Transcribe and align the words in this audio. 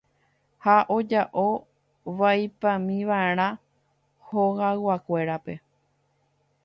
Ha 0.63 0.75
oja'o 0.95 1.43
vaipámiva'erã 2.21 3.47
hogayguakuérape. 4.31 5.59